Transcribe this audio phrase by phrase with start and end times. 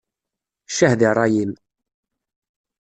[0.71, 1.51] Ccah di ṛṛay-im!